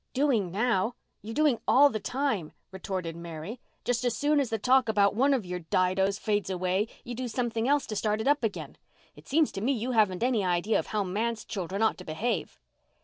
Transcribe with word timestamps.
"Doing 0.15 0.49
now! 0.51 0.95
You're 1.21 1.35
doing 1.35 1.59
all 1.67 1.91
the 1.91 1.99
time," 1.99 2.53
retorted 2.71 3.15
Mary. 3.15 3.59
"Just 3.83 4.03
as 4.03 4.17
soon 4.17 4.39
as 4.39 4.49
the 4.49 4.57
talk 4.57 4.89
about 4.89 5.13
one 5.13 5.31
of 5.31 5.45
your 5.45 5.59
didos 5.59 6.17
fades 6.19 6.49
away 6.49 6.87
you 7.03 7.13
do 7.13 7.27
something 7.27 7.67
else 7.67 7.85
to 7.85 7.95
start 7.95 8.19
it 8.19 8.27
up 8.27 8.43
again. 8.43 8.77
It 9.15 9.27
seems 9.27 9.51
to 9.51 9.61
me 9.61 9.73
you 9.73 9.91
haven't 9.91 10.23
any 10.23 10.43
idea 10.43 10.79
of 10.79 10.87
how 10.87 11.03
manse 11.03 11.45
children 11.45 11.83
ought 11.83 11.99
to 11.99 12.03
behave!" 12.03 12.57